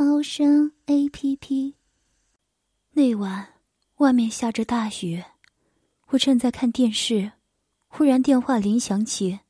[0.00, 1.74] 猫声 A P P。
[2.92, 3.54] 那晚
[3.96, 5.24] 外面下着大雨，
[6.10, 7.32] 我正在看电视，
[7.88, 9.40] 忽然电话铃响起。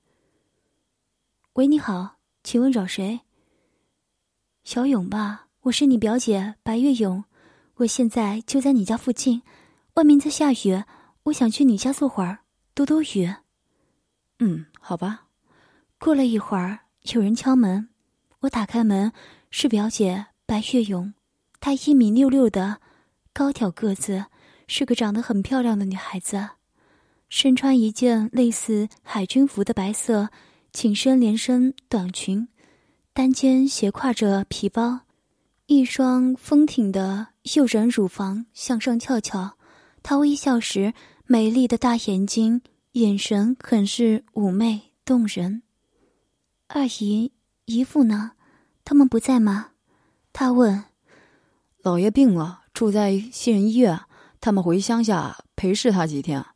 [1.52, 3.20] 喂，你好，请问找谁？
[4.64, 7.22] 小勇吧，我是你表姐白月勇，
[7.74, 9.42] 我现在就在你家附近，
[9.96, 10.82] 外面在下雨，
[11.24, 12.38] 我想去你家坐会儿，
[12.72, 13.30] 躲躲雨。
[14.38, 15.26] 嗯，好吧。
[15.98, 17.90] 过了一会儿，有人敲门，
[18.40, 19.12] 我打开门，
[19.50, 21.12] 是表姐白月勇。
[21.60, 22.80] 她一米六六的
[23.34, 24.24] 高挑个子，
[24.66, 26.48] 是个长得很漂亮的女孩子，
[27.28, 30.30] 身穿一件类似海军服的白色
[30.72, 32.48] 紧身连身短裙，
[33.12, 35.00] 单肩斜挎着皮包，
[35.66, 39.58] 一双丰挺的诱人乳房向上翘翘。
[40.02, 40.94] 她微笑时，
[41.26, 42.62] 美丽的大眼睛，
[42.92, 45.60] 眼神很是妩媚动人。
[46.68, 47.32] 二姨、
[47.66, 48.32] 姨父呢？
[48.82, 49.72] 他们不在吗？
[50.38, 50.84] 他问。
[51.82, 53.98] 老爷病了，住在西人医院，
[54.40, 56.46] 他们回乡下陪侍他几天。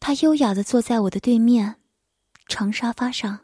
[0.00, 1.76] 他优雅的坐在我的对面，
[2.46, 3.40] 长沙发上，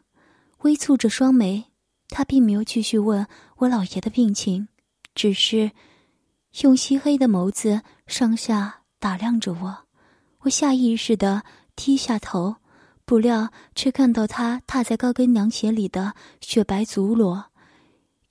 [0.61, 1.65] 微蹙着双眉。
[2.09, 4.67] 他并没有继续问我老爷的病情，
[5.13, 5.69] 只是
[6.63, 9.77] 用漆黑的眸子上下打量着我。
[10.39, 11.43] 我下意识的
[11.75, 12.55] 低下头。
[13.05, 17.51] 不料，却看到他踏在高跟凉鞋里的雪白足裸，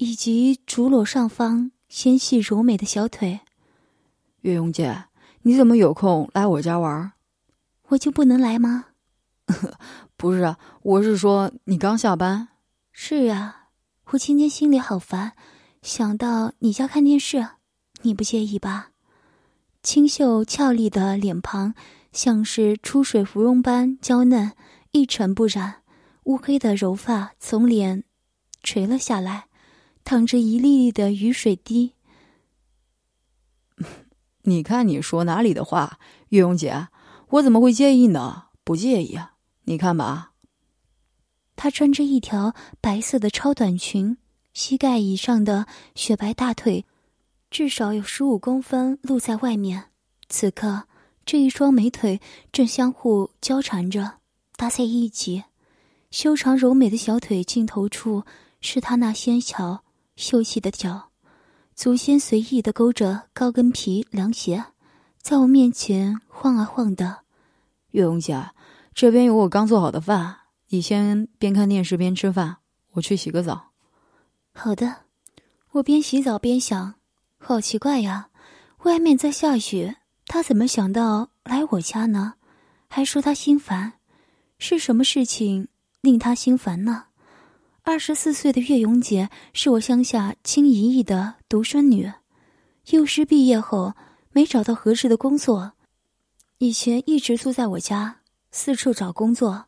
[0.04, 3.40] 以及竹裸上方纤细柔美的小腿。
[4.42, 5.04] 月容姐，
[5.40, 7.12] 你怎么有空来我家玩？
[7.88, 8.88] 我就不能来吗？
[10.18, 12.48] 不是，我是说你刚下班。
[12.92, 13.68] 是啊，
[14.10, 15.32] 我今天心里好烦，
[15.80, 17.48] 想到你家看电视，
[18.02, 18.90] 你不介意吧？
[19.82, 21.74] 清秀俏丽的脸庞。
[22.12, 24.52] 像是出水芙蓉般娇嫩，
[24.92, 25.82] 一尘不染，
[26.24, 28.04] 乌黑的柔发从脸
[28.62, 29.46] 垂了下来，
[30.04, 31.94] 淌着一粒粒的雨水滴。
[34.42, 35.98] 你看你说哪里的话，
[36.28, 36.88] 月容姐，
[37.30, 38.44] 我怎么会介意呢？
[38.62, 39.34] 不介意啊，
[39.64, 40.32] 你看吧。
[41.56, 44.18] 她穿着一条白色的超短裙，
[44.52, 46.84] 膝盖以上的雪白大腿，
[47.50, 49.90] 至少有十五公分露在外面。
[50.28, 50.84] 此刻。
[51.26, 52.20] 这一双美腿
[52.52, 54.18] 正相互交缠着，
[54.56, 55.44] 搭在一起，
[56.10, 58.24] 修长柔美的小腿尽头处
[58.60, 59.82] 是她那纤巧
[60.16, 61.10] 秀气的脚，
[61.74, 64.64] 足先随意的勾着高跟皮凉鞋，
[65.20, 67.22] 在我面前晃啊晃的。
[67.90, 68.50] 月荣姐，
[68.94, 70.36] 这边有我刚做好的饭，
[70.68, 72.58] 你先边看电视边吃饭，
[72.92, 73.72] 我去洗个澡。
[74.52, 75.02] 好的，
[75.72, 76.94] 我边洗澡边想，
[77.38, 78.28] 好奇怪呀，
[78.84, 79.96] 外面在下雪。
[80.26, 82.34] 他怎么想到来我家呢？
[82.88, 83.94] 还说他心烦，
[84.58, 85.68] 是什么事情
[86.00, 87.06] 令他心烦呢？
[87.86, 92.10] 二十四岁的岳永杰是我乡下亲姨姨的独生女，
[92.86, 93.92] 幼师毕业后
[94.32, 95.72] 没找到合适的工作，
[96.56, 99.66] 以前一直住在我家，四处找工作。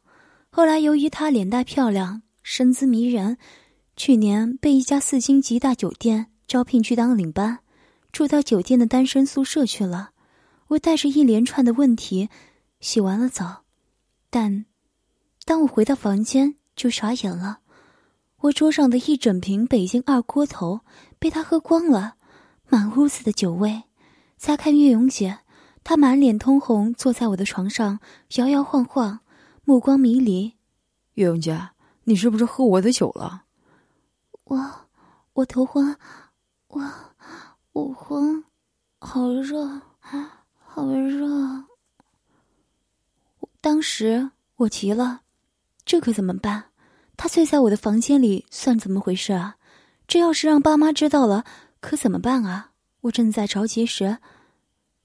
[0.49, 3.37] 后来由于她脸蛋漂亮，身姿迷人，
[3.97, 7.59] 去年被一家四星级大酒店招聘去当领班，
[8.13, 10.13] 住到酒店的单身宿舍去了。
[10.69, 12.31] 我带着一连串的问题，
[12.81, 13.65] 洗完了澡，
[14.31, 14.65] 但
[15.45, 17.59] 当我回到房间就傻眼了。
[18.47, 20.81] 我桌上的一整瓶北京二锅头
[21.19, 22.17] 被他喝光了，
[22.69, 23.85] 满屋子的酒味。
[24.37, 25.39] 再看岳永姐，
[25.83, 27.99] 她满脸通红，坐在我的床上
[28.37, 29.21] 摇摇晃晃，
[29.65, 30.55] 目光迷离。
[31.15, 31.71] 岳永姐，
[32.05, 33.45] 你是不是喝我的酒了？
[34.45, 34.87] 我，
[35.33, 35.97] 我头昏，
[36.69, 36.83] 我，
[37.73, 38.45] 我昏，
[39.01, 39.81] 好热。
[40.59, 41.65] 好热！
[43.61, 45.23] 当时我急了，
[45.85, 46.67] 这可怎么办？
[47.17, 49.57] 他睡在我的房间里，算怎么回事啊？
[50.07, 51.45] 这要是让爸妈知道了，
[51.81, 52.73] 可怎么办啊？
[53.03, 54.19] 我正在着急时，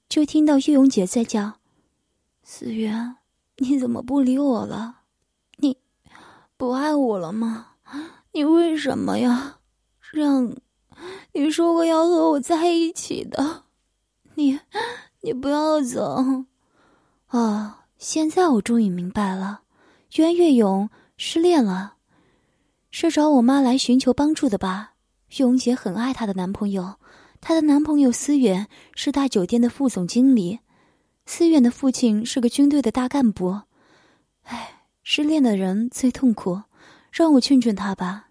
[0.08, 1.54] 就听到玉勇姐在叫
[2.44, 3.16] ：“思源，
[3.58, 5.00] 你怎么不理我了？
[5.56, 5.78] 你
[6.56, 7.68] 不爱我了吗？
[8.32, 9.58] 你为什么呀？
[10.12, 10.54] 让
[11.32, 13.64] 你说过要和我在一起的，
[14.34, 14.60] 你。”
[15.24, 16.44] 你不要走，
[17.30, 19.60] 哦，现在我终于明白了，
[20.16, 21.94] 袁月勇失恋了，
[22.94, 24.92] 是找我妈来寻求帮助的吧？
[25.38, 26.96] 永姐很爱她的男朋友，
[27.40, 30.60] 她的男朋友思远是大酒店的副总经理，
[31.24, 33.62] 思远的父亲是个军队的大干部。
[34.42, 36.64] 唉，失恋的人最痛苦，
[37.10, 38.28] 让我劝劝他吧。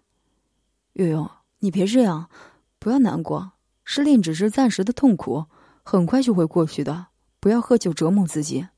[0.92, 1.16] 月月，
[1.58, 2.30] 你别这样，
[2.78, 3.52] 不要难过，
[3.84, 5.46] 失恋只是暂时的痛苦，
[5.82, 7.08] 很快就会过去的。
[7.40, 8.68] 不要喝酒折磨自己。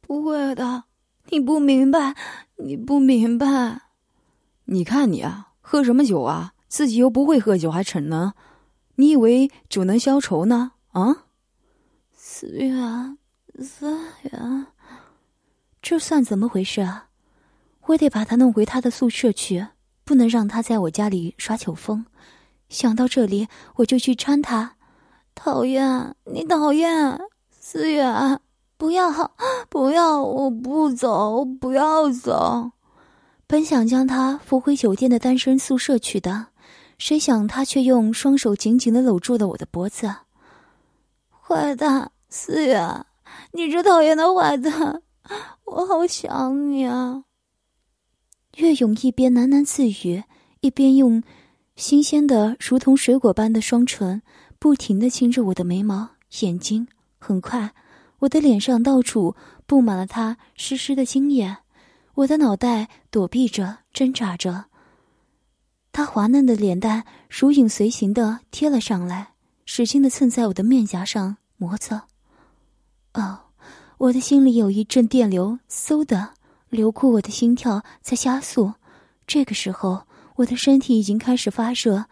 [0.00, 0.84] 不会的，
[1.30, 2.14] 你不明白，
[2.58, 3.85] 你不明白。
[4.66, 6.52] 你看你啊，喝什么酒啊？
[6.68, 8.32] 自己又不会喝酒，还逞能？
[8.96, 10.72] 你以为酒能消愁呢？
[10.92, 11.24] 啊？
[12.12, 13.16] 思远，
[13.60, 14.66] 思远，
[15.80, 17.08] 这算怎么回事啊？
[17.86, 19.68] 我得把他弄回他的宿舍去，
[20.04, 22.04] 不能让他在我家里耍酒疯。
[22.68, 23.46] 想到这里，
[23.76, 24.74] 我就去搀他。
[25.36, 27.20] 讨厌，你讨厌。
[27.50, 28.40] 思远，
[28.76, 29.30] 不要，
[29.68, 32.72] 不要，我不走，不要走。
[33.48, 36.46] 本想将他扶回酒店的单身宿舍去的，
[36.98, 40.12] 谁想他却用双手紧紧的搂住了我的脖子。
[41.30, 43.06] 坏蛋，思远，
[43.52, 45.00] 你这讨厌的坏蛋，
[45.64, 47.22] 我好想你啊！
[48.56, 50.24] 岳勇一边喃喃自语，
[50.60, 51.22] 一边用
[51.76, 54.22] 新鲜的如同水果般的双唇
[54.58, 56.08] 不停的亲着我的眉毛、
[56.40, 56.88] 眼睛。
[57.18, 57.72] 很快，
[58.18, 61.58] 我的脸上到处布满了他湿湿的精液，
[62.16, 64.64] 我的脑袋躲避着、挣扎着。
[65.92, 69.34] 他滑嫩的脸蛋如影随形的贴了上来，
[69.66, 72.00] 使劲的蹭在我的面颊上磨蹭。
[73.12, 73.40] 哦，
[73.98, 76.30] 我的心里有一阵电流，嗖的
[76.70, 78.72] 流过，我的心跳在加速。
[79.26, 82.06] 这个时候，我的身体已经开始发热，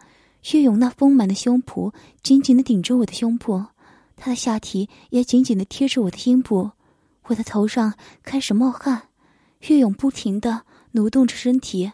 [0.51, 1.91] 岳勇那丰满的胸脯
[2.21, 3.65] 紧紧的顶着我的胸部。
[4.15, 6.69] 他的下体也紧紧的贴着我的阴部，
[7.23, 9.09] 我的头上开始冒汗，
[9.67, 11.91] 岳勇不停的挪动着身体，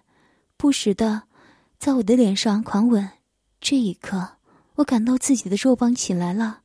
[0.58, 1.24] 不时的
[1.80, 3.10] 在我的脸上狂吻。
[3.62, 4.38] 这一刻，
[4.76, 6.62] 我感到自己的肉棒起来了，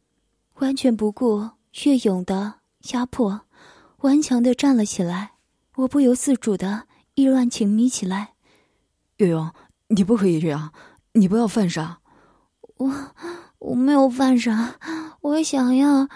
[0.54, 1.50] 完全不顾
[1.84, 2.54] 岳勇的
[2.92, 3.42] 压迫，
[3.98, 5.32] 顽强的站了起来。
[5.76, 8.32] 我不由自主的意乱情迷起来。
[9.18, 9.52] 岳勇，
[9.88, 10.72] 你不可以这样，
[11.12, 12.00] 你不要犯傻。
[12.78, 12.92] 我
[13.58, 14.74] 我没有犯傻。
[15.20, 16.08] 我想要，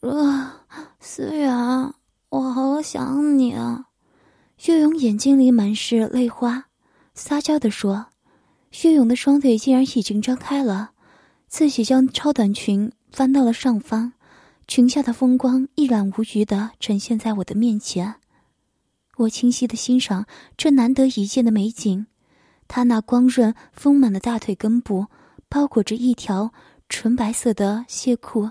[0.00, 0.52] 呃，
[1.00, 1.52] 思远，
[2.28, 3.86] 我好想你啊！
[4.66, 6.64] 岳勇眼睛里满是泪花，
[7.14, 8.06] 撒娇的说
[8.82, 10.90] ：“岳勇的双腿竟然已经张开了，
[11.46, 14.14] 自己将超短裙翻到了上方，
[14.66, 18.16] 裙下的风光一览无余的呈现在我的面前。
[19.18, 20.26] 我清晰的欣赏
[20.56, 22.06] 这难得一见的美景，
[22.66, 25.06] 他那光润丰满的大腿根部
[25.48, 26.52] 包裹着一条。”
[26.88, 28.48] 纯白色的亵裤，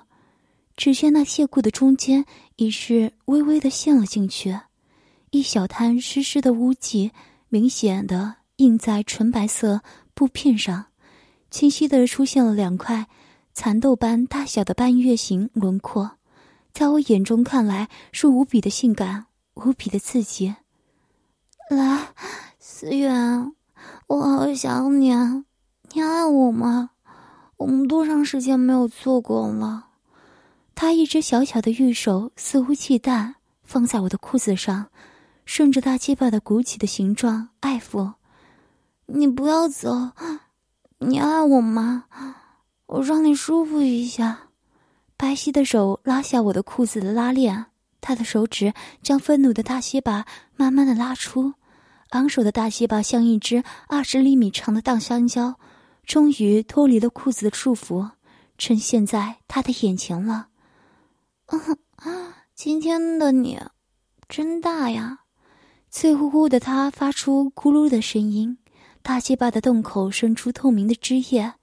[0.75, 2.25] 只见那亵裤的中间
[2.57, 4.59] 已是微微的陷了进去，
[5.35, 7.11] 一小滩湿湿的污迹
[7.49, 9.81] 明显的印在纯白色
[10.13, 10.85] 布片上，
[11.51, 13.07] 清晰的出现了两块
[13.53, 16.11] 蚕豆般大小的半月形轮廓，
[16.71, 20.55] 在我眼中看来是无比的性感，无比的刺激。
[21.69, 22.13] 来，
[22.57, 23.51] 思远，
[24.07, 25.43] 我好想你啊，
[25.91, 26.91] 你爱我吗？
[27.57, 29.87] 我们多长时间没有做过了？
[30.73, 33.33] 他一只小小的玉手肆无忌惮
[33.65, 34.87] 放在我的裤子上，
[35.45, 38.13] 顺着大鸡巴的鼓起的形状爱抚。
[39.05, 40.11] 你不要走，
[40.97, 42.05] 你爱我吗？
[42.87, 44.49] 我让你舒服一下。
[45.15, 47.67] 白皙的手拉下我的裤子的拉链，
[48.01, 50.25] 他的手指将愤怒的大鸡巴
[50.55, 51.53] 慢慢的拉出，
[52.09, 55.59] 昂首的大鸡巴像一只二十厘米长的大香蕉。
[56.03, 58.11] 终于脱离了裤子的束缚，
[58.57, 60.49] 呈现在他的眼前了。
[61.47, 61.59] 啊
[62.53, 63.59] 今天的你
[64.27, 65.24] 真大呀！
[65.97, 68.57] 醉乎乎的他发出咕噜的声音，
[69.01, 71.53] 大鸡巴的洞口渗出透明的汁液，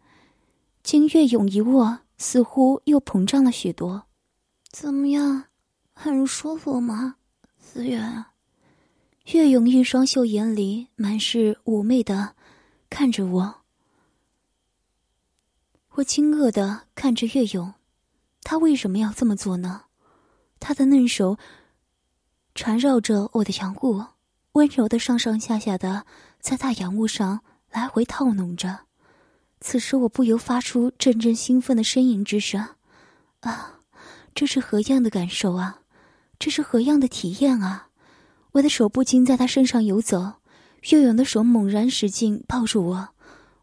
[0.82, 4.04] 经月勇一握，似乎又膨胀了许多。
[4.70, 5.44] 怎么样，
[5.92, 7.16] 很舒服吗，
[7.58, 8.24] 思远？
[9.26, 12.34] 月勇一双秀眼里满是妩媚的
[12.88, 13.56] 看着我。
[15.96, 17.74] 我惊愕的看着月勇，
[18.42, 19.82] 他为什么要这么做呢？
[20.58, 21.36] 他的嫩手
[22.54, 24.02] 缠绕着我的阳物，
[24.52, 26.04] 温柔的上上下下的
[26.40, 27.40] 在大阳物上
[27.70, 28.80] 来回套弄着。
[29.60, 32.66] 此时我不由发出阵阵兴奋的呻吟之声。
[33.40, 33.80] 啊，
[34.34, 35.80] 这是何样的感受啊？
[36.38, 37.88] 这是何样的体验啊？
[38.52, 40.34] 我的手不禁在他身上游走，
[40.90, 43.08] 岳勇的手猛然使劲抱住我。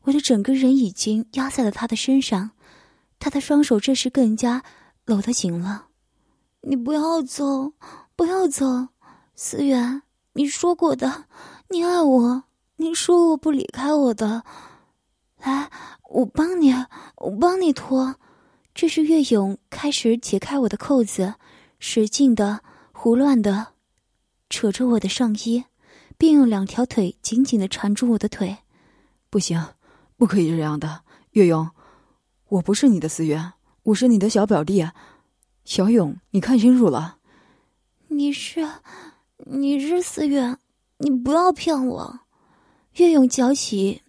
[0.03, 2.51] 我的整个人已经压在了他的身上，
[3.19, 4.63] 他的双手这时更加
[5.05, 5.87] 搂得紧了。
[6.61, 7.73] 你不要走，
[8.15, 8.87] 不要走，
[9.35, 10.01] 思远，
[10.33, 11.25] 你说过的，
[11.69, 12.43] 你爱我，
[12.77, 14.43] 你说过不离开我的。
[15.43, 15.69] 来，
[16.09, 16.73] 我帮你，
[17.17, 18.15] 我帮你脱，
[18.73, 21.35] 这时岳勇开始解开我的扣子，
[21.79, 23.73] 使劲的、胡乱的
[24.49, 25.65] 扯着我的上衣，
[26.17, 28.57] 并用两条腿紧紧的缠住我的腿。
[29.29, 29.63] 不行，
[30.17, 31.69] 不可以这样的，岳勇，
[32.49, 34.87] 我不是你的思源，我是你的小表弟，
[35.65, 37.17] 小勇，你看清楚了。
[38.07, 38.67] 你是，
[39.45, 40.57] 你是思月，
[40.97, 42.19] 你不要骗我。
[42.95, 44.01] 岳勇搅起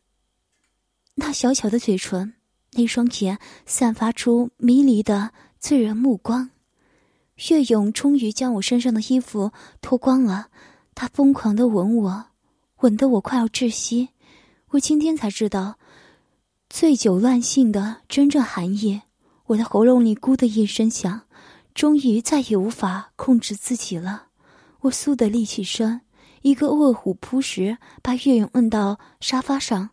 [1.15, 2.35] 那小巧的嘴唇。
[2.75, 6.51] 那双眼散发出迷离的醉人目光，
[7.49, 10.51] 岳勇终于将我身上的衣服脱光了，
[10.95, 12.27] 他疯狂的吻我，
[12.83, 14.11] 吻得我快要窒息。
[14.69, 15.81] 我今天才知道，
[16.69, 19.03] 醉酒乱性的真正含义。
[19.47, 21.23] 我的喉咙里咕的一声响，
[21.75, 24.29] 终于再也无法控制自己了。
[24.83, 26.01] 我嗖的立起身，
[26.43, 29.91] 一个卧虎扑食，把岳勇摁到沙发上，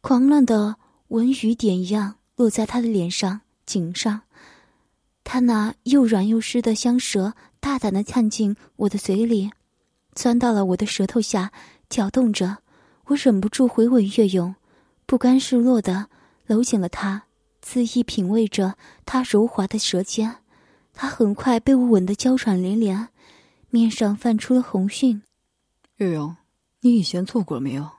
[0.00, 0.76] 狂乱的。
[1.08, 4.22] 吻雨点一样落在他的脸上、颈上，
[5.22, 9.52] 他那又软又湿的香舌大胆的探进我的嘴里，
[10.14, 11.52] 钻到了我的舌头下，
[11.88, 12.58] 搅动着。
[13.04, 14.56] 我忍不住回吻岳勇，
[15.06, 16.08] 不甘示弱的
[16.46, 17.24] 搂紧了他，
[17.62, 18.74] 恣意品味着
[19.04, 20.38] 他柔滑的舌尖。
[20.94, 23.08] 他很快被我吻得娇喘连连，
[23.74, 25.20] 面上泛出了红晕。
[25.96, 26.36] 月勇，
[26.78, 27.90] 你以前做过了没有？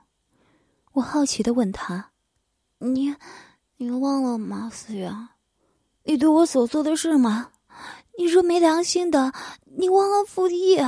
[0.94, 2.12] 我好奇的问他。
[2.78, 3.14] 你，
[3.76, 5.28] 你忘了吗，思源？
[6.04, 7.50] 你对我所做的事吗？
[8.18, 9.34] 你说没良心的，
[9.76, 10.78] 你忘恩负义！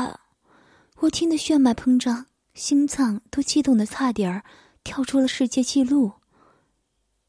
[1.00, 4.42] 我听得血脉膨胀，心脏都激动的差点儿
[4.82, 6.12] 跳出了世界纪录。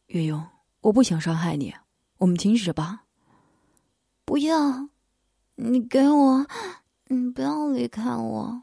[0.06, 0.48] 月勇，
[0.80, 1.75] 我不想伤害你，
[2.20, 3.01] 我们停止吧。
[4.24, 4.88] 不要，
[5.56, 6.48] 你给我，
[7.12, 8.62] 你不要离开我。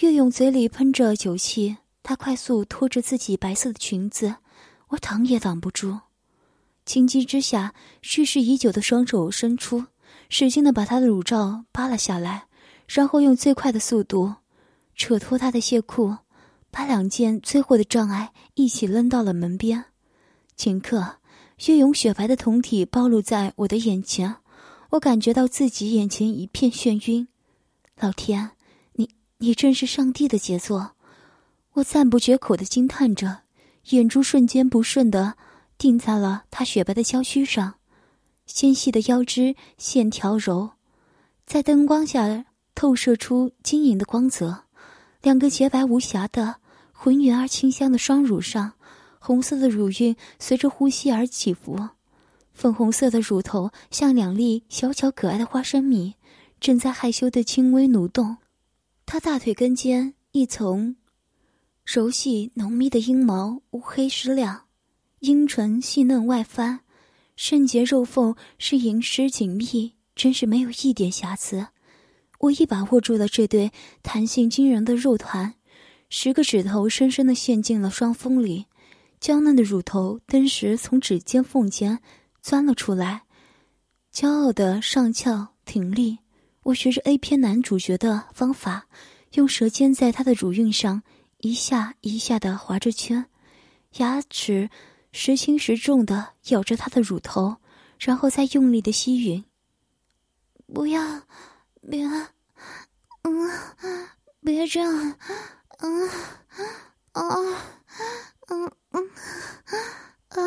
[0.00, 4.34] 岳勇嘴里喷着酒气，他快速拖着自己白色的裙子。
[4.88, 6.00] 我挡也挡不住，
[6.84, 9.84] 情急之下，蓄势已久的双手伸出，
[10.28, 12.48] 使劲的把他的乳罩扒了下来，
[12.88, 14.34] 然后用最快的速度
[14.96, 16.16] 扯脱他的亵裤，
[16.72, 19.84] 把两件最后的障碍一起扔到了门边。
[20.58, 21.18] 顷刻，
[21.66, 24.34] 岳勇雪白的胴体暴露在我的眼前，
[24.90, 27.28] 我感觉到自己眼前一片眩晕。
[28.00, 28.50] 老天，
[28.94, 29.08] 你
[29.38, 30.96] 你真是上帝的杰作！
[31.74, 33.42] 我赞不绝口的惊叹着。
[33.90, 35.36] 眼珠瞬间不顺的
[35.78, 37.74] 定在了他雪白的娇躯上，
[38.46, 40.70] 纤细的腰肢线条柔，
[41.46, 44.64] 在灯光下透射出晶莹的光泽。
[45.22, 46.56] 两个洁白无瑕的、
[46.92, 48.72] 浑圆而清香的双乳上，
[49.18, 51.90] 红色的乳晕随着呼吸而起伏，
[52.52, 56.16] 粉红色的乳头像两粒小巧可爱的花生米，
[56.60, 58.36] 正在害羞的轻微蠕动。
[59.06, 60.96] 他大腿根间一层。
[61.84, 64.62] 柔细浓密的阴毛乌黑湿亮，
[65.20, 66.80] 阴唇细嫩外翻，
[67.36, 71.66] 圣洁肉缝是莹湿紧密，真是没有一点瑕疵。
[72.40, 73.70] 我一把握住了这对
[74.02, 75.54] 弹性惊人的肉团，
[76.08, 78.64] 十个指头深深的陷进了双峰里，
[79.20, 82.00] 娇嫩的乳头登时从指尖缝间
[82.40, 83.24] 钻了出来，
[84.10, 86.23] 骄傲的上翘挺立。
[86.64, 88.86] 我学着 A 片男主角的方法，
[89.34, 91.02] 用舌尖在他的乳晕上。
[91.38, 93.26] 一下一下的划着圈，
[93.98, 94.70] 牙齿
[95.12, 97.58] 时轻时重的咬着他的乳头，
[97.98, 99.44] 然后再用力的吸吮。
[100.72, 101.02] 不要，
[101.86, 102.02] 别，
[103.24, 104.08] 嗯，
[104.40, 105.16] 别这样，
[105.80, 106.08] 嗯，
[107.12, 107.28] 啊，
[108.48, 109.10] 嗯嗯，
[110.28, 110.38] 啊，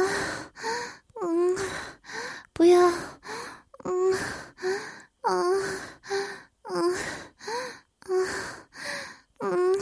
[1.22, 1.58] 嗯，
[2.54, 2.82] 不要，
[3.84, 4.14] 嗯，
[5.22, 5.32] 啊，
[6.64, 6.96] 嗯，
[8.10, 8.28] 嗯，
[9.40, 9.78] 嗯。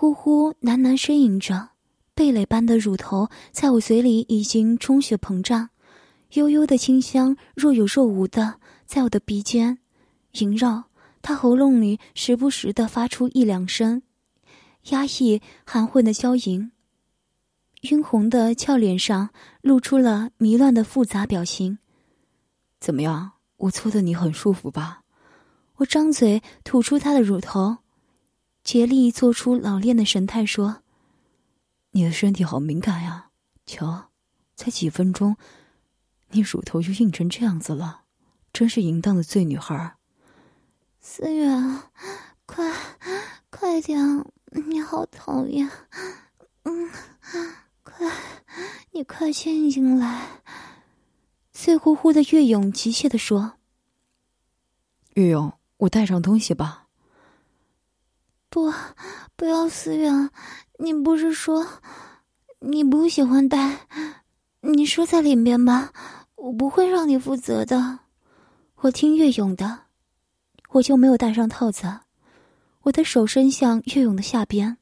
[0.00, 1.70] 呼呼喃喃呻吟着，
[2.14, 5.70] 蓓蕾般的乳头在我嘴里已经充血膨胀，
[6.34, 9.78] 悠悠的清香若有若无的在我的鼻尖
[10.34, 10.84] 萦绕。
[11.20, 14.00] 他喉咙里时不时的发出一两声。
[14.90, 16.70] 压抑含混的娇吟，
[17.90, 19.30] 晕红的俏脸上
[19.62, 21.78] 露出了迷乱的复杂表情。
[22.78, 23.32] 怎么样？
[23.56, 25.02] 我搓的你很舒服吧？
[25.78, 27.78] 我张嘴吐出他的乳头，
[28.68, 30.82] 竭力做出老练的神态说
[31.92, 33.30] ：“你的身体好敏感呀，
[33.64, 34.10] 瞧，
[34.56, 35.38] 才几分钟，
[36.32, 38.02] 你乳头就硬成这样子了，
[38.52, 39.96] 真是淫荡的醉女孩。”
[41.00, 41.80] 思远，
[42.44, 42.70] 快，
[43.48, 43.98] 快点！
[44.52, 45.70] 你好讨厌，
[46.64, 46.90] 嗯，
[47.82, 48.12] 快，
[48.90, 50.42] 你快进进来。
[51.52, 53.54] 醉乎乎的岳勇急切的说
[55.16, 56.84] ：“岳勇，我带上东西吧。
[58.50, 58.72] ”“不，
[59.36, 60.30] 不要，思远，
[60.78, 61.66] 你不是说
[62.60, 63.86] 你不喜欢戴？
[64.60, 65.92] 你说在里面吧，
[66.34, 68.00] 我不会让你负责的。”
[68.82, 69.80] 我听岳勇的，
[70.70, 72.00] 我就没有带上套子。
[72.82, 74.76] 我的手伸向岳勇的下边，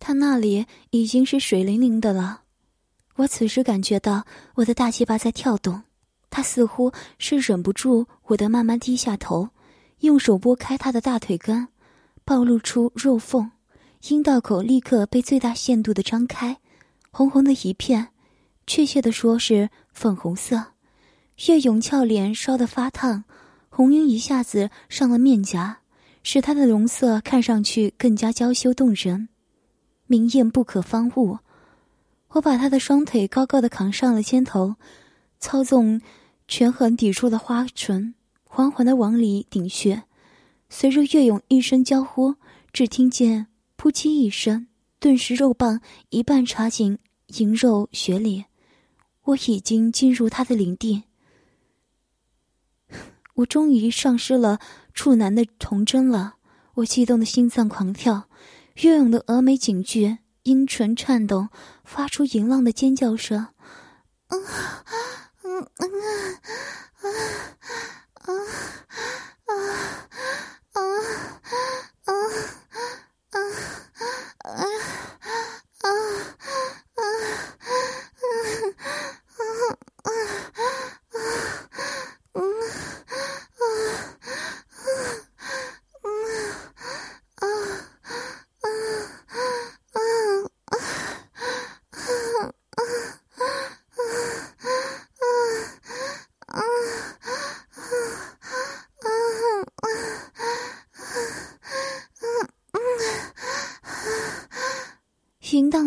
[0.00, 2.42] 他那里已经是水灵灵的了。
[3.14, 4.24] 我此时感觉到
[4.54, 5.82] 我的大鸡巴在跳动。
[6.30, 9.48] 他似乎是忍不住我的，慢慢低下头，
[10.00, 11.68] 用手拨开他的大腿根，
[12.28, 13.50] 暴露出肉缝，
[14.08, 16.58] 阴道口立刻被最大限度的张开，
[17.10, 18.08] 红红的一片，
[18.66, 20.62] 确切的说是粉红色。
[21.46, 23.24] 岳永俏脸烧得发烫，
[23.70, 25.78] 红晕一下子上了面颊，
[26.22, 29.30] 使他的容色看上去更加娇羞动人，
[30.06, 31.38] 明艳不可方物。
[32.32, 34.76] 我把他的双腿高高的扛上了肩头。
[35.40, 36.02] 操纵
[36.46, 40.02] 权衡抵触的花唇，缓缓的往里顶穴。
[40.70, 42.36] 随着岳勇一声娇呼，
[42.72, 43.46] 只听见
[43.76, 44.68] “扑哧”一声，
[45.00, 46.98] 顿时肉棒一半插进
[47.38, 48.44] 银肉穴里。
[49.24, 51.04] 我已经进入他的领地，
[53.34, 54.58] 我终于丧失了
[54.94, 56.36] 处男的童真了。
[56.74, 58.28] 我激动的心脏狂跳，
[58.76, 61.48] 岳勇的峨眉紧聚，阴唇颤动，
[61.84, 63.38] 发出淫浪的尖叫声。
[64.28, 64.36] 啊！
[65.42, 65.90] 嗯嗯
[66.94, 67.08] 啊
[68.20, 68.32] 啊啊
[69.46, 69.97] 啊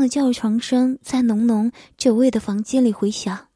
[0.02, 3.48] 的叫床声在浓浓酒味的房间里回响，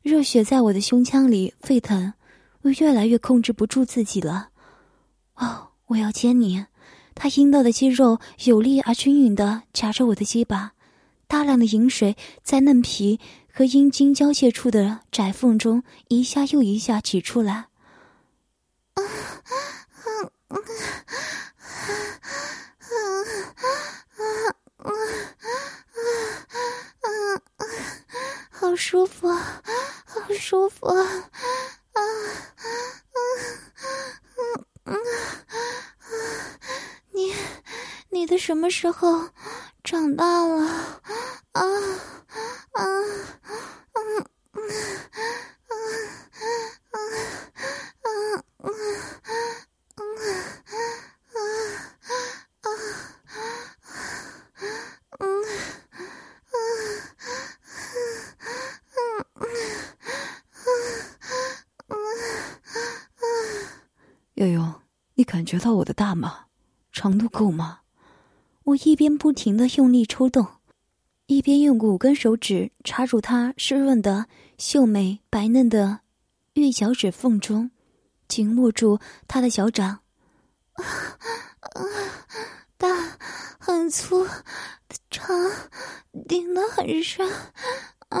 [0.00, 2.14] 热血在我的胸腔里沸腾，
[2.62, 4.48] 我越来越控制不住自己了。
[5.34, 6.64] 哦，我要牵你！
[7.14, 10.72] 他阴道的肌肉有力而均匀的夹着我的鸡巴，
[11.28, 13.20] 大量的饮水在嫩皮
[13.52, 17.66] 和阴茎交界处的窄缝中一下又一下挤出来。
[18.94, 19.04] 啊啊
[20.02, 20.08] 啊
[20.48, 20.56] 啊啊
[27.58, 27.66] 啊！
[28.50, 29.62] 好舒服，好
[30.38, 31.00] 舒服啊！
[31.04, 31.06] 啊
[31.94, 32.02] 啊
[34.82, 34.96] 啊啊！
[37.12, 37.32] 你
[38.10, 39.28] 你的什么时候
[39.84, 40.66] 长大了？
[40.66, 41.00] 啊
[41.52, 41.62] 啊
[42.72, 42.84] 嗯
[43.52, 44.68] 嗯
[45.62, 46.98] 啊啊啊啊
[47.92, 48.18] 啊
[51.62, 52.70] 啊啊
[55.20, 55.44] 嗯。
[64.36, 64.74] 悠悠，
[65.14, 66.46] 你感觉到我的大吗？
[66.92, 67.80] 长度够吗？
[68.64, 70.46] 我一边不停的用力抽动，
[71.26, 76.00] 一边用五根手指插入他湿润的、秀美白嫩的
[76.54, 77.70] 玉脚趾缝中，
[78.28, 80.00] 紧握住他的脚掌。
[80.72, 80.84] 啊，
[82.78, 82.88] 大，
[83.58, 84.26] 很粗，
[85.10, 85.28] 长，
[86.26, 87.30] 顶得很深。
[87.30, 87.36] 啊
[88.08, 88.18] 啊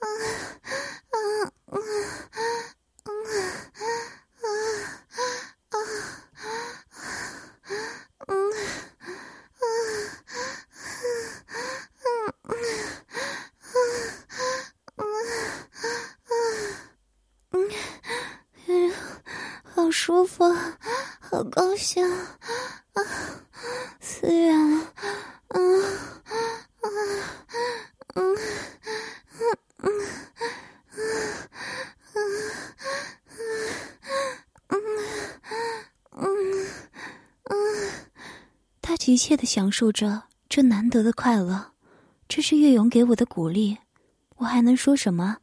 [0.00, 0.04] 啊
[1.10, 1.16] 啊
[1.66, 1.78] 啊
[3.04, 3.08] 啊！
[5.70, 5.82] 啊啊
[6.38, 7.42] 啊
[8.18, 8.28] 啊！
[8.28, 9.64] 嗯啊
[14.86, 15.02] 啊啊啊
[16.24, 16.32] 啊
[17.52, 17.54] 嗯
[18.66, 18.92] 嗯，
[19.64, 20.44] 好舒服，
[21.20, 23.02] 好高兴啊！
[24.00, 24.54] 思远，
[25.48, 25.88] 嗯啊
[26.80, 26.88] 嗯
[28.14, 28.36] 嗯嗯
[29.82, 29.90] 嗯嗯。
[32.14, 32.20] 嗯
[34.68, 34.78] 嗯
[36.12, 36.66] 嗯
[37.44, 37.54] 嗯，
[38.82, 41.72] 他急切的享受着这难得的快乐，
[42.28, 43.76] 这是岳勇给我的鼓励。
[44.36, 45.38] 我还能说什么？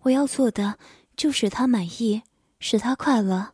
[0.00, 0.78] 我要做的
[1.16, 2.22] 就使他满意，
[2.58, 3.52] 使他快乐。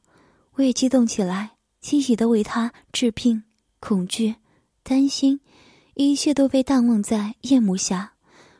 [0.55, 3.45] 我也激动起来，欣喜的为他治病。
[3.81, 4.35] 恐惧、
[4.83, 5.41] 担心，
[5.95, 8.15] 一切都被淡忘在夜幕下。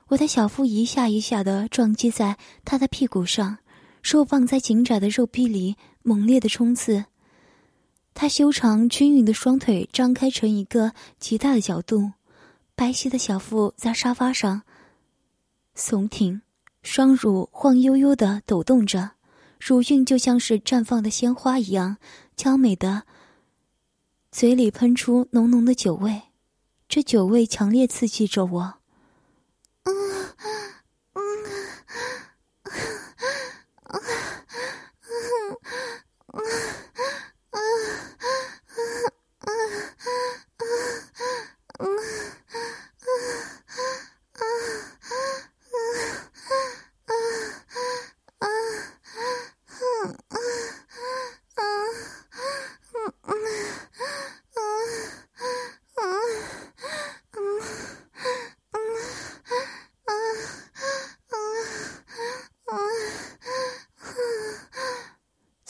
[0.09, 3.59] 我的小腹一下一下的撞击在他的屁股上，
[4.01, 5.77] 手放在紧窄的肉壁里。
[6.09, 7.05] 猛烈的冲刺，
[8.15, 12.13] 他修长均匀的双腿张开成一个极大的角度，
[12.75, 14.63] 白皙的小腹在沙发上
[15.77, 16.41] 耸挺，
[16.83, 19.11] 双乳晃悠悠的抖动着，
[19.61, 21.99] 乳晕就像是绽放的鲜花一样
[22.35, 23.03] 娇美的，
[24.33, 26.23] 嘴里喷出浓浓的酒味，
[26.89, 28.75] 这酒味强烈刺激着我。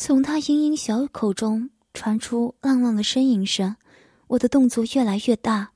[0.08, 3.76] 从他嘤嘤小口中传出浪浪的呻吟声，
[4.28, 5.72] 我的动作越来越大，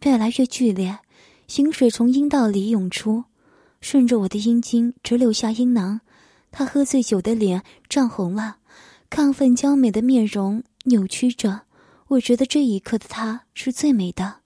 [0.00, 1.00] 越来越剧烈，
[1.46, 3.24] 腥水从阴道里涌出，
[3.82, 6.00] 顺着我的阴茎直流下阴囊。
[6.50, 8.56] 他喝醉酒的脸涨红了，
[9.10, 11.60] 亢奋娇美的面容扭曲着。
[12.08, 14.36] 我觉得这一刻的他是最美的。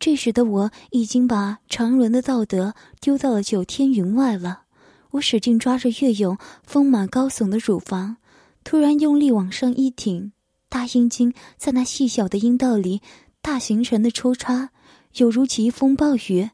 [0.00, 4.62] 这时的我已经把常人的道德丢到了九天云外了。
[5.10, 8.16] 我使劲抓着岳勇丰满高耸的乳房。
[8.64, 10.32] 突然用力往上一挺，
[10.68, 13.02] 大阴茎在那细小的阴道里
[13.40, 14.70] 大形成的抽插，
[15.14, 16.50] 犹如疾风暴雨，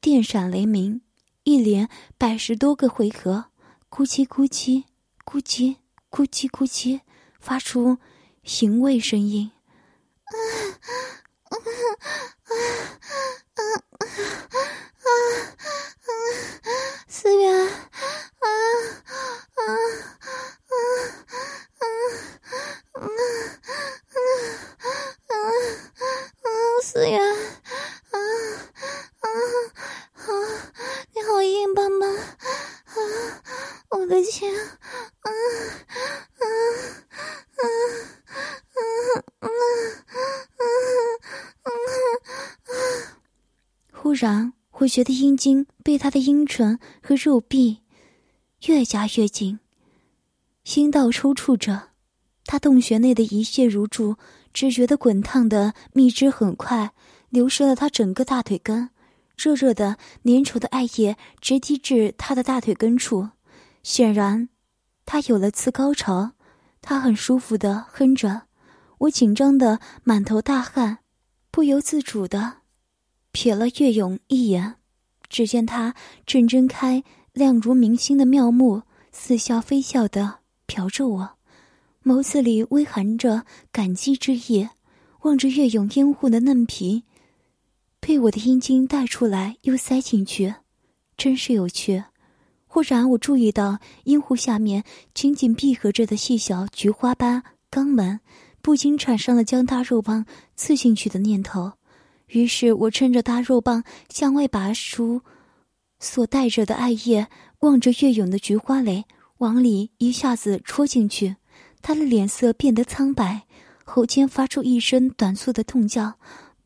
[0.00, 1.00] 电闪雷鸣，
[1.42, 3.46] 一连百十多个回合，
[3.90, 4.84] 咕叽咕叽，
[5.24, 5.76] 咕叽
[6.10, 7.00] 咕叽咕叽，
[7.40, 7.98] 发出
[8.44, 9.50] 行味声音。
[10.24, 10.32] 啊
[11.50, 11.56] 啊，
[17.48, 17.87] 啊
[44.98, 47.82] 觉得阴茎被他的阴唇和肉壁
[48.66, 49.60] 越夹越紧，
[50.64, 51.90] 心道抽搐着，
[52.44, 54.16] 他洞穴内的一泻如注，
[54.52, 56.94] 只觉得滚烫的蜜汁很快
[57.28, 58.90] 流失了他整个大腿根，
[59.36, 63.28] 热热的粘稠的艾叶直滴至他的大腿根处，
[63.84, 64.48] 显然
[65.06, 66.32] 他有了次高潮，
[66.82, 68.48] 他很舒服的哼着，
[68.98, 70.98] 我紧张的满头大汗，
[71.52, 72.62] 不由自主的。
[73.32, 74.77] 瞥了岳勇一眼，
[75.28, 75.94] 只见他
[76.26, 81.30] 正睁开亮如明星的妙目，似笑非笑的瞟着我，
[82.04, 84.68] 眸子里微含着感激之意，
[85.20, 87.04] 望着月涌烟雾的嫩皮，
[88.00, 90.54] 被我的阴茎带出来又塞进去，
[91.16, 92.04] 真是有趣。
[92.66, 98.20] 忽然，我注意到阴户下面紧紧闭合着的细小菊花般肛门，
[98.60, 101.72] 不禁产生了将大肉棒刺进去的念头。
[102.28, 105.22] 于是我趁着大肉棒向外拔出，
[105.98, 107.28] 所带着的艾叶，
[107.60, 109.04] 望着月涌的菊花蕾，
[109.38, 111.36] 往里一下子戳进去。
[111.80, 113.46] 他的脸色变得苍白，
[113.84, 116.18] 喉间发出一声短促的痛叫：“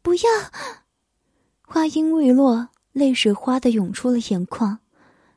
[0.03, 0.23] 不要！”
[1.63, 4.81] 话音未落，泪水哗的涌出了眼眶。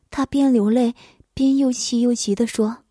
[0.10, 0.96] 他边流泪
[1.34, 2.84] 边又气又急地说：“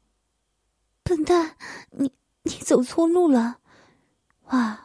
[1.03, 1.57] 笨蛋，
[1.90, 3.59] 你你走错路了！”
[4.53, 4.84] 哇！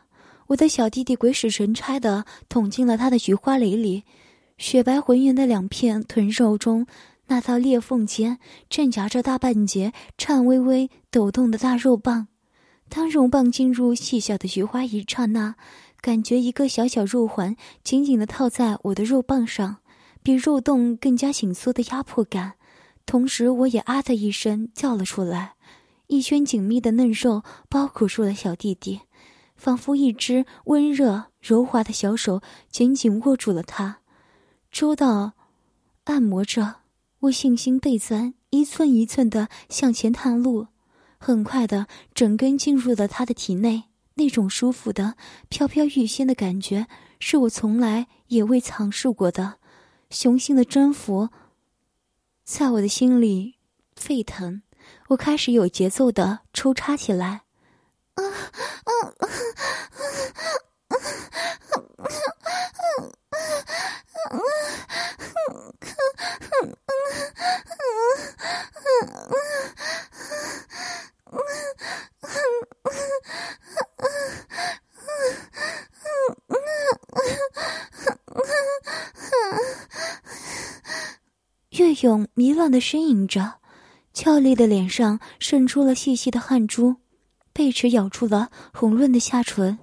[0.49, 4.03] 我的小弟弟鬼使神差的捅进了他的菊花蕾里，
[4.57, 6.87] 雪白浑圆的两片臀肉中，
[7.27, 12.29] 那道裂缝间正夹着大半截颤巍巍抖动的大肉棒。
[12.89, 15.53] 当肉棒进入细小的菊花一刹那，
[16.01, 19.77] 感觉一个小小肉环紧紧的套在我的肉棒上，
[20.23, 22.53] 比肉洞更加紧缩的压迫感。
[23.05, 25.53] 同时，我也啊的一声叫了出来，
[26.07, 29.01] 一圈紧密的嫩肉包裹住了小弟弟。
[29.59, 33.99] 仿佛一只温热柔滑的小手紧紧握住了他，
[34.71, 35.33] 周到
[36.05, 36.77] 按摩着。
[37.19, 40.67] 我信心倍增，一寸一寸的向前探路。
[41.17, 43.83] 很快的，整根进入了他的体内。
[44.13, 45.15] 那种舒服的、
[45.49, 46.87] 飘飘欲仙的感觉，
[47.19, 49.55] 是我从来也未尝试过的。
[50.09, 51.29] 雄性的征服，
[52.45, 53.55] 在我的心里
[53.97, 54.61] 沸腾。
[55.09, 57.41] 我开始有节奏的抽插起来。
[58.13, 58.23] 啊
[81.71, 83.61] 岳勇迷乱的呻吟着，
[84.13, 86.97] 俏丽的脸上渗出了细细的汗珠，
[87.53, 89.77] 贝齿咬住了红润的下唇，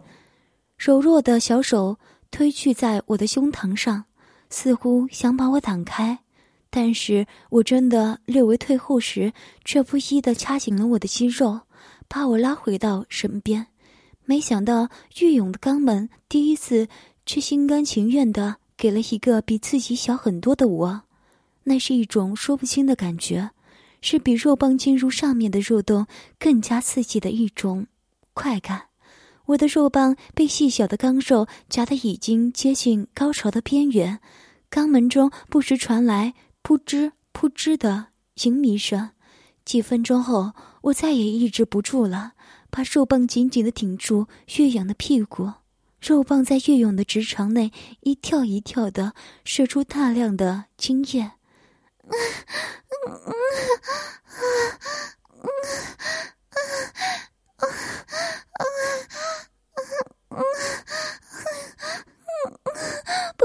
[0.77, 1.99] 柔弱的小手
[2.31, 4.05] 推去在我的胸膛上，
[4.51, 6.19] 似乎想把我挡开，
[6.71, 9.33] 但是我真的略微退后时，
[9.65, 11.61] 却不依的掐紧了我的肌肉，
[12.09, 13.67] 把我拉回到身边。
[14.25, 14.89] 没想到
[15.21, 16.89] 玉勇的肛门第一次，
[17.25, 21.03] 却心甘情愿的给了一个比自己小很多的我。
[21.65, 23.51] 那是一种说不清的感觉，
[24.01, 26.07] 是比肉棒进入上面的肉洞
[26.39, 27.87] 更加刺激的一种
[28.35, 28.89] 快感。
[29.47, 34.19] 我的肉棒被细小的钢肉夹得已经接近高潮的边缘，
[34.71, 38.07] 肛门中不时传来扑吱扑吱的
[38.43, 39.11] 淫迷声。
[39.65, 42.33] 几分钟后，我再也抑制不住了，
[42.71, 45.53] 把肉棒紧紧地挺住岳阳的屁股。
[46.01, 49.13] 肉棒在岳勇的直肠内一跳一跳地，
[49.45, 51.33] 射出大量的精液。
[52.07, 52.13] 不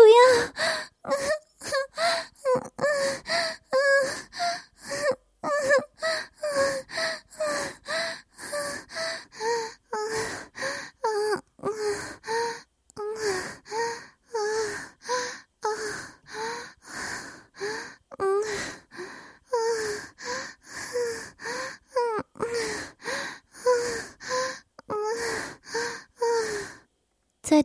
[0.07, 0.13] 要！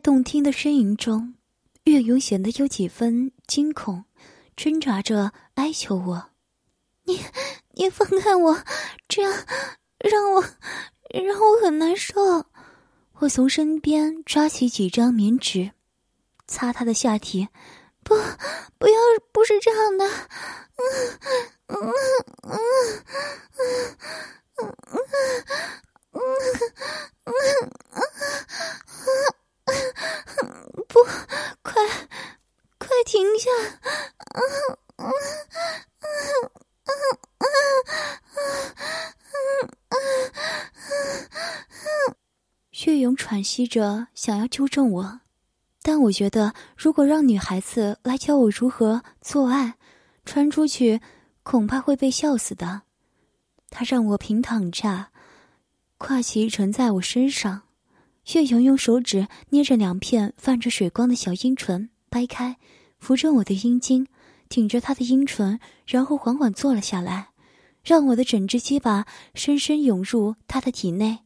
[0.07, 1.33] 动听的呻吟中，
[1.83, 4.05] 岳勇显得有几分惊恐，
[4.55, 6.29] 挣扎着哀求我
[7.03, 7.19] ：“你，
[7.73, 8.57] 你放开我，
[9.09, 9.33] 这样
[9.99, 10.41] 让我
[11.09, 12.45] 让我很难受。”
[13.19, 15.71] 我从身边抓起几张棉纸，
[16.47, 17.49] 擦他的下体。
[18.01, 18.15] “不，
[18.77, 18.95] 不要，
[19.33, 20.87] 不是这样的。”嗯
[21.67, 21.91] 嗯嗯
[22.43, 22.55] 嗯
[24.55, 24.71] 嗯嗯
[26.13, 26.21] 嗯嗯
[27.25, 27.33] 嗯
[27.91, 28.03] 嗯。
[30.87, 31.03] 不，
[31.61, 31.73] 快，
[32.77, 33.49] 快停下！
[42.85, 45.21] 岳勇喘息着，想要纠正我，
[45.81, 49.77] 但我觉得，如果让女孩子来教我如何做爱，
[50.23, 51.01] 传出去，
[51.43, 52.83] 恐怕会被笑死的。
[53.69, 55.07] 他让我平躺着，
[55.97, 57.66] 胯旗沉在我身上。
[58.33, 62.57] 岳勇用手指捏着两片泛着水光的小阴唇，掰开，
[62.99, 64.05] 扶正我的阴茎，
[64.49, 67.29] 挺着他的阴唇，然后缓缓坐了下来，
[67.83, 71.19] 让我的整只鸡巴深深涌入他的体内，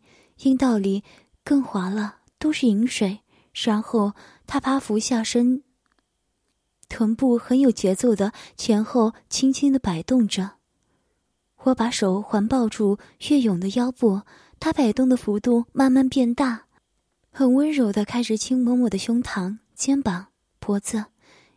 [0.44, 1.04] 阴道里
[1.44, 3.22] 更滑了，都是饮水。
[3.54, 4.14] 然后
[4.46, 5.64] 他趴伏下身，
[6.88, 10.52] 臀部很有节奏的前后轻轻的摆动着。
[11.64, 14.22] 我把手环抱住岳勇的腰部，
[14.60, 16.66] 他摆动的幅度慢慢变大。
[17.34, 20.28] 很温柔的开始轻吻我的胸膛、肩膀、
[20.60, 21.06] 脖子，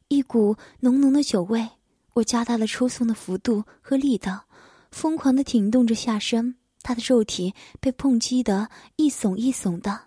[0.07, 1.69] 一股浓浓的酒味。
[2.13, 4.45] 我加大了抽送的幅度和力道，
[4.93, 6.55] 疯狂的挺动着下身。
[6.81, 10.03] 他的肉体被碰击得一耸一耸的，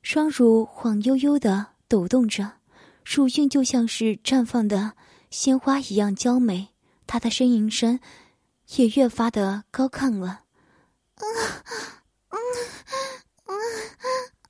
[0.00, 2.52] 双乳晃悠悠的抖动着，
[3.04, 4.94] 乳晕就像是绽放的
[5.28, 6.68] 鲜花一样娇美。
[7.06, 8.00] 他的呻吟声
[8.76, 10.40] 也越发的高亢了。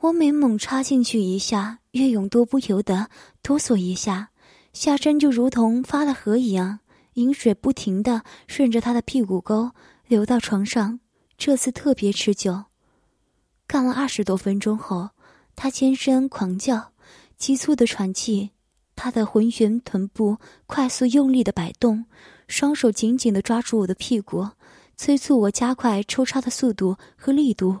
[0.00, 3.08] 我每猛插进去一下，岳勇多不由得
[3.42, 4.28] 哆嗦一下，
[4.72, 6.80] 下身就如同发了河一样，
[7.14, 9.70] 饮水不停的顺着他的屁股沟
[10.06, 11.00] 流到床上。
[11.38, 12.64] 这次特别持久，
[13.66, 15.10] 干了二十多分钟后，
[15.56, 16.92] 他尖声狂叫，
[17.38, 18.50] 急促的喘气，
[18.94, 22.04] 他的浑圆臀部快速用力的摆动，
[22.48, 24.48] 双手紧紧的抓住我的屁股，
[24.96, 27.78] 催促我加快抽插的速度和力度。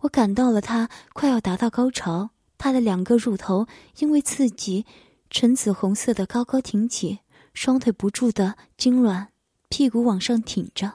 [0.00, 3.66] 我感到了他快要达到高潮，他的两个乳头
[3.98, 4.84] 因为刺激，
[5.30, 7.20] 呈紫红色的高高挺起，
[7.54, 9.26] 双腿不住的痉挛，
[9.68, 10.94] 屁股往上挺着。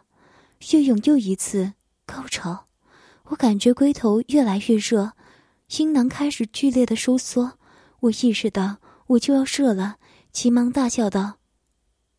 [0.71, 1.73] 岳勇又一次
[2.05, 2.65] 高潮，
[3.25, 5.13] 我感觉龟头越来越热，
[5.77, 7.53] 阴囊开始剧烈的收缩，
[8.01, 8.77] 我意识到
[9.07, 9.97] 我就要射了，
[10.31, 11.37] 急忙大叫道：“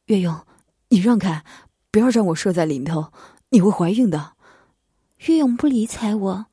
[0.06, 0.46] 岳勇，
[0.88, 1.44] 你让开，
[1.90, 3.12] 不要让我射在里头，
[3.50, 4.32] 你会怀孕的。”
[5.26, 6.46] 岳勇不理睬我，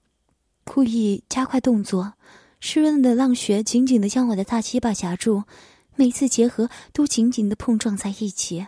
[0.63, 2.13] 故意加快动作，
[2.59, 5.43] 湿润的浪穴紧紧的将我的大鸡巴夹住，
[5.95, 8.65] 每次结合都紧紧的碰撞在一起，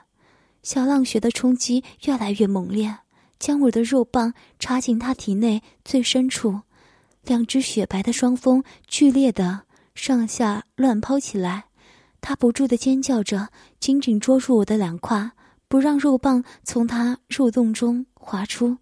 [0.62, 2.96] 小浪穴的冲击越来越猛烈，
[3.40, 6.62] 将我的肉棒插进他体内最深处，
[7.24, 9.62] 两只雪白的双峰剧烈的
[9.96, 11.66] 上下乱抛起来，
[12.22, 13.50] 他不住的尖叫着，
[13.80, 15.32] 紧紧捉住我的两胯，
[15.68, 18.78] 不让肉棒从他肉洞中滑出。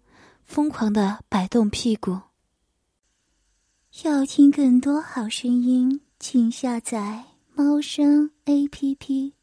[0.46, 2.20] 疯狂的摆动屁股。
[4.04, 9.34] 要听更多好声音，请下载猫声 A P P。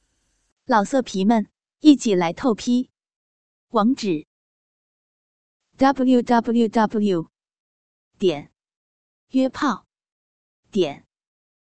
[0.65, 1.47] 老色皮们，
[1.81, 2.89] 一起来透批！
[3.71, 4.25] 网址
[5.75, 7.27] ：w w w
[8.17, 8.51] 点
[9.31, 9.85] 约炮
[10.71, 11.05] 点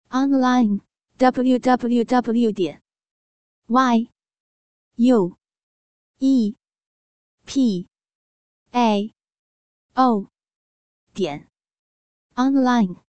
[0.08, 0.80] online
[1.18, 2.82] w w w 点
[3.66, 4.08] y
[4.94, 5.36] u
[6.18, 6.56] e
[7.44, 7.86] p
[8.72, 9.12] a。
[9.94, 10.28] 哦，
[11.14, 11.48] 点
[12.34, 13.07] ，online。